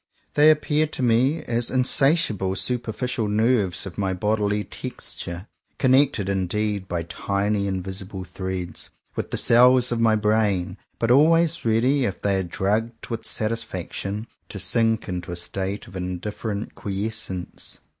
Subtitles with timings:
[0.33, 5.45] They appear to me as insatiable superficial nerves of my bodily texture—
[5.77, 12.05] connected indeed, by tiny invisible threads, with the cells of my brain, but always ready,
[12.05, 17.79] if they are drugged with satisfaction, to sink into a state of indiff^erent quiescence.